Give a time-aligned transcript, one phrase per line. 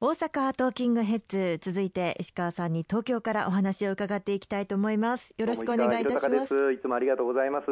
[0.00, 5.34] 大阪トーキングヘッズ続いて石川さんに東京からお話を伺っていきたいと思います。
[5.36, 6.72] よろしくお願いいたします。
[6.72, 7.66] いつもありがとうございます。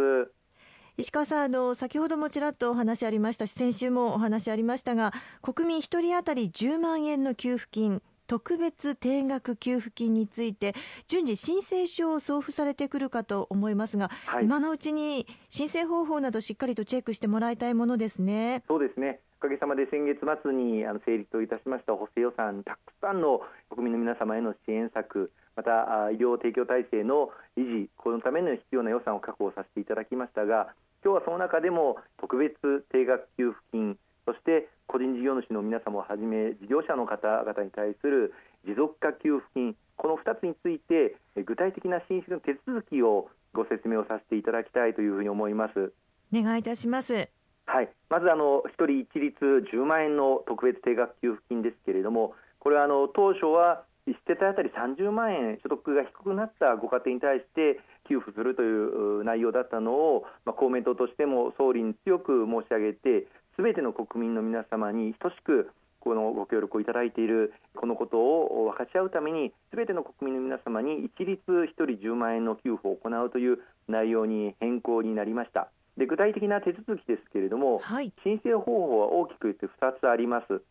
[0.97, 10.75] 石川さんあの先ほどもちらっとお話ありましたし先週もお話ありましたが国民一人当たり10万円の給付金特別定額給付金について
[11.07, 18.65] 順次申請書を送付されてくるかと思いますが、はい、今のうちに申請方法などしっかりとチェックしてもらいたいものですね。
[18.67, 30.73] そうですねおかげさまで先月末にあの成立をいたしました補正予算、たくさんの国民の皆様への支援策、また医療提供体制の維持、このための必要な予算を確保させていただきましたが、
[31.05, 32.57] 今日はその中でも特別
[32.91, 38.33] 定額給付金、そして個人事業主の皆様をはじめ事業者の方々に対する
[38.67, 45.93] 持続化給付金、この2つについて具体的な申請の手続きをご説明をさせていただきたいというふうに思います。
[46.33, 47.36] お願いいたします。
[48.09, 49.35] まずあの1人一律
[49.73, 63.27] 10万円の特別定額給付金ですけれども、これは当初は1世帯当たり30万円所得が低くなったご家庭に対して給付するという内容だったのを、公明党としても総理に強く申し上げて、
[63.57, 75.69] すべての国民の皆様に等しくこのご協力をいただいているこのことを分かち合うためにすべての国民の皆様に一律1人10万円の給付を行うという内容に変更になりました。
[75.97, 80.63] で具体的な手続きですけれども、はい、申請方法は大きく言って2つあります。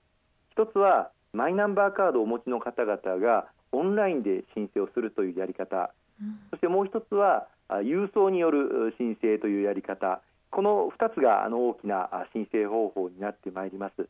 [0.57, 10.21] 1つはマイナンバーカードをお持ちの方々がオンラインで申請をするというやり方、うん、そしてもう1つは郵送による申請というやり方。
[10.51, 14.07] この2つがあの大きな申請方法になってまいります。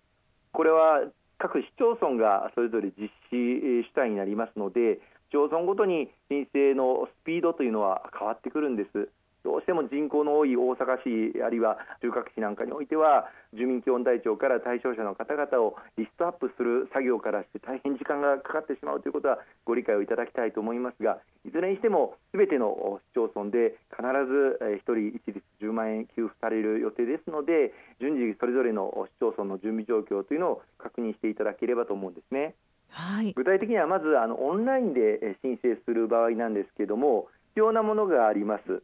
[0.52, 1.02] これは
[1.38, 9.10] 各市町村がそれぞれ実施主体になりますので市町村ごとに申請のスピードというのは変わってくるんです
[9.46, 27.70] どうしても人口の多い大阪市あるいは中核市なんかにおいては住民基本台帳から対象者の方々をリストアップする作業からして大変時間がかかってしまうということはご理解をいただきたいと思いますがいずれにしてもすべての市町村で必ず1人一律10万円給付される予定ですので
[28.02, 32.56] 順次それぞれの市町村の準備状況というのを確認していただければと思うんですね。
[32.90, 38.82] はい、具体的にはまずあのオンラインで申請する場合なんですけれども必要なものがあります。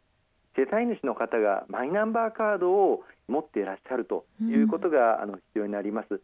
[0.58, 6.22] 世帯主の方がマイナンバーカードを持っていらっしゃるということが、あの必要になります。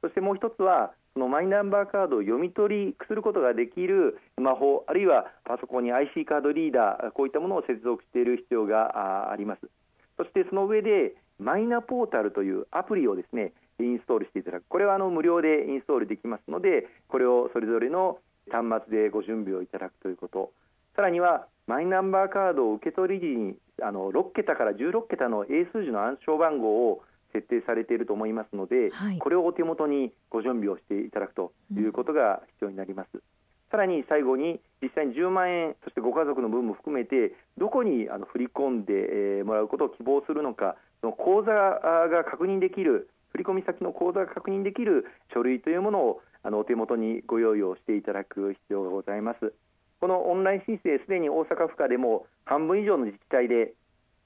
[0.00, 9.68] そしてもう一つはそのマイナンバーカードを読み取りすることができるスマホあるいはパソコンに IC カードリーダーこういったものを接続している必要があります。
[10.16, 14.64] そしてその上でマイナポータルというアプリをですねインストールしていただく。
[14.68, 18.18] これはあの無料でインストールできますのでこれをそれぞれの
[18.50, 20.52] 端末でご準備をいただくということ
[20.98, 33.08] さらにはマイナンバーカードを受け取り時にあの6桁から16桁の英数字の暗証番号を設定されていると思いますので、はい、これをお手元にご準備をしていただくということが必要になります。
[33.14, 33.20] うん、
[33.70, 49.52] さらに最後に実際に10万円そしてご家族の分も含めてどこにあの振り込んでもらうことを希望するのかその口座が確認できる振込先の口座が確認できる書類というものをあのお手元にご用意をしていただく必要がございます。
[50.00, 53.74] このオンライン申請すでに大阪府下でも半分以上の自治体で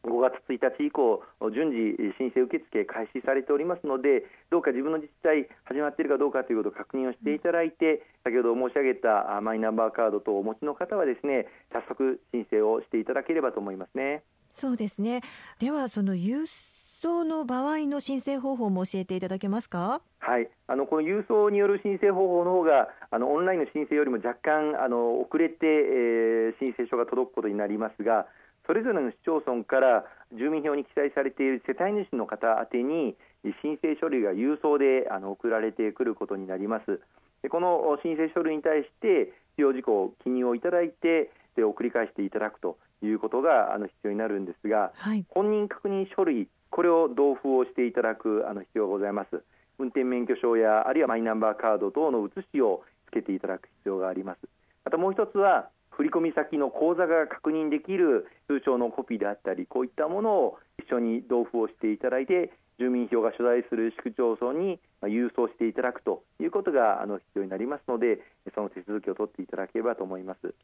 [0.05, 1.23] 5月1日以降、
[1.55, 14.25] 順次申請受付開始されておりますので、どうか自分の自治体、始まっているかどうかということを確認をしていただいて、先ほど申し上げたマイナンバーカードとお持ちの方は、ですね早速申請をしていただければと思いますね。
[14.55, 15.23] そうですね
[15.61, 16.45] ではその郵
[17.03, 20.01] 送の場合の申請方法も教えていただけますか？
[20.21, 28.27] はい、あのこの郵送による申請方法の方があのオンラインの申請よりも若干あの遅れて、えー、申請書が届くことになりますが、
[28.69, 30.05] それぞれの市町村から
[30.39, 33.17] 住民票に記載されている世帯主の方宛に
[33.63, 37.01] 申請書類が郵送であの送られてくることになります。
[37.43, 49.43] でこの申請書類に対して必要事項を記入をいただいてで送り返していただくということがあの必要になるんですが、はい、本人確認書類これを同封をしていただくあの必要がございます。
[49.79, 54.39] 運転免許証やあるいはマイナンバーカード等の写しをつけていただく必要があります。
[54.85, 68.19] あともう一つは振込先の口座が確認できる通帳のコピーであったりこういったものを一緒に同封をしていただいて住民票が所在する市区町村に郵送していただくということがあの必要になりますので
[68.55, 70.55] その手続きを取っていただければと思います。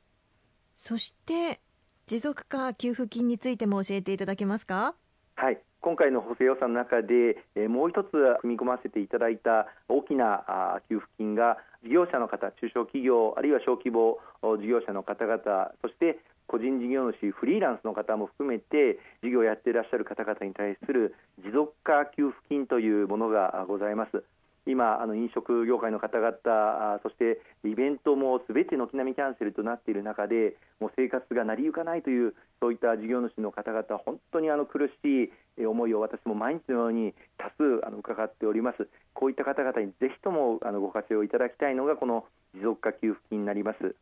[0.74, 1.60] そして
[2.06, 4.94] 持続化給付金についても教えていただけますか？
[5.40, 8.10] はい今回の補正予算の中で、えもう一つ
[8.42, 10.44] 組み込ませていただいた大きな
[10.90, 24.22] 給付金が事業者の方、中小企業あるいは小規模事業者の方々そして個人事業主、フリーランスの方も含めて事業をやっていらっしゃる方々に対する持続化給付金というものがございます。
[24.66, 38.88] 今、あの飲食業界の方々、そしてイベントもすべて軒並みキャンセルとなっている中で、もう生活が成り行かないという、そういった事業主の方々、本当にあの苦しい思いを私も毎日のように多数あの伺っております。
[39.14, 43.96] こういった方々にぜひともあのご活用いただきたいのがこの持続化給付金になります。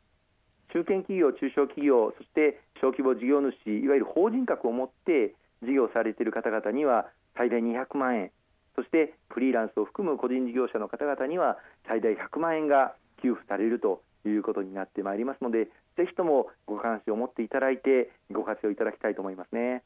[0.72, 7.06] 中堅企業、中小企業、そして小規模事業主、いわゆる法人格を持って事業されている方々には
[7.36, 8.30] 最大200万円、
[8.78, 11.58] そしてフリーランスを含む個人事業者の方々には
[11.88, 15.64] 最大100万円が給付されるということになってまいりますので
[15.96, 19.82] ぜひともご関心を持っていただいてご活用いただきたいと思いますね。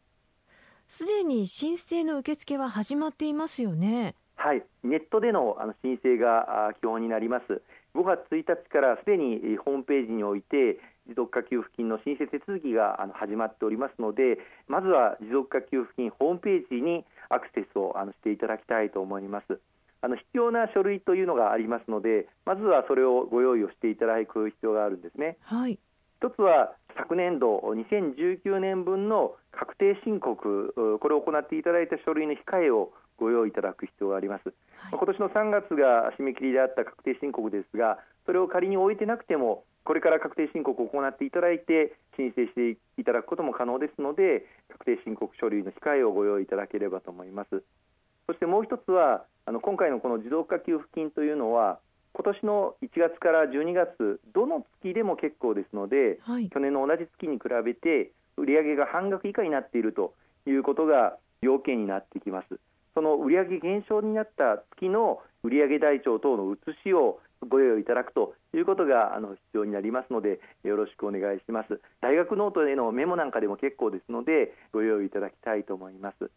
[0.89, 4.15] すでに申請の受付は始まっていますよね。
[4.37, 4.63] はい。
[4.85, 7.63] ネットでのあの申請が基本になります。
[7.95, 19.61] 5月1日からすでにホームページにおいて持続化給付金の申請手続きが始まっておりますのでまずは持続化給付金ホームページにアクセスをしていただきたいと思います。
[20.03, 25.79] あの必要な書類というのがありますのでまずはそれをご用意をしていただく必要があるんですね、はい、
[26.19, 47.63] 一つは昨年度2019年分の確定申告これを行っていただいた書類の控えをご用意いただく必要があります、はい、今年の3月が締め切りであった確定申告ですがそれを仮に終えてなくてもこれから確定申告を行っていただいて申請していただくことも可能ですので確定申告書類の控えをご用意いただければと思います。
[48.27, 51.81] そしてもう一つはあの今回のこの持続化給付金というのは
[52.13, 60.15] 今年の1月から12月どの月でも結構ですので、はい、去年の同じ月に比べて売上が半額以下になっていると
[60.47, 62.59] いうことが要件になってきます
[62.95, 71.81] その売上減少になった月の売上台帳等の写しをご用意いただくということがあの必要になりますのでよろしくお願いします。
[72.01, 76.31] 大学ノートへのメモなんかでも結構ですのでご用意いただきたいと思います。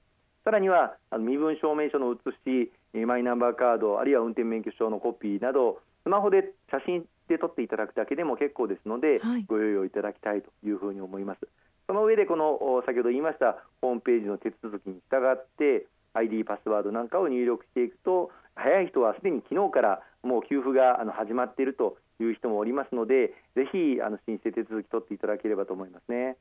[0.44, 11.48] さらには身分証明書の写しマイナンバーカードあるいは運転免許証のコピーなどスマホで写真で撮っていただくだけでも結構ですので、はい、ご用意をいただきたいというふうに思います。
[11.88, 15.86] その上でこの先ほど言いましたホームページの手続きに従って
[16.16, 26.38] ID パスワードなんかを入力していくと早い人はすでに昨日からもう給付があの始まっているという人もおりますのでぜひあの申請手続き取っていただければと思いますね。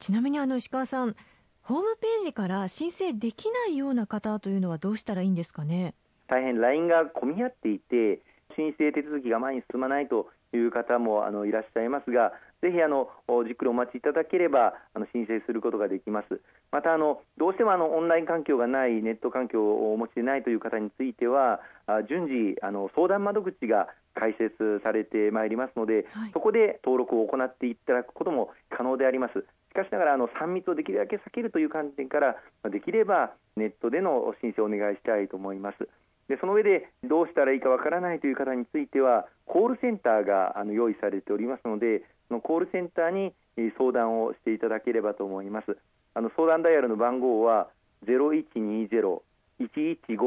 [0.00, 1.14] ちなみにあの石川さん
[1.62, 5.94] ホームページから申請できないような方というのはどうしたらいいんですかね？
[6.26, 8.20] 大変 LINE が混み合っていて
[8.56, 12.32] 申請手続きが前に進まないという方もあのいらっしゃいますが
[12.64, 13.10] ぜひあの
[13.44, 16.40] じっくりお待ちいただければあの申請することができます。
[16.72, 21.60] またあのどうしてもあのオンライン環境がないネット環境をお持ちでないという方については
[22.08, 29.44] 順次あの相談窓口が開設されてまいりますので、はい、そこで登録を行っていただくことも可能であります。
[29.68, 32.36] しかしながらあの3密をできるだけ避けるという観点から
[32.70, 35.88] できればネットでの申請をお願いしたいと思います。
[36.28, 43.32] でその上でどうしたらいいかわからないという方についてはコールセンターがあの用意されておりますのでそのコールセンターに
[43.78, 45.76] 相談をしていただければと思います
[46.14, 47.68] あの相談ダイヤルの番号は
[48.06, 49.20] 0120-115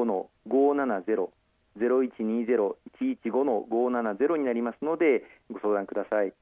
[0.04, 1.30] の570
[1.77, 6.34] 0120-115の570になりますのでご相談ください。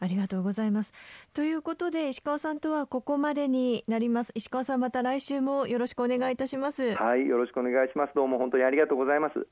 [0.00, 0.92] ありがとうございます。
[1.32, 4.32] ということで石川さんとはここまでになります。
[4.34, 6.94] 石川さんまた来週もよろしくお願いいたします。
[6.96, 8.14] はい、よろしくお願いします。
[8.14, 9.46] どうも本当にありがとうございます。